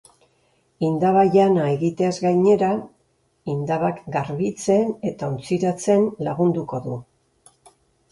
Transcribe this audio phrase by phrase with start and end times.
[0.85, 2.69] Indaba-jana egiteaz gainera,
[3.53, 6.97] indabak garbitzen eta ontziratzen lagunduko du.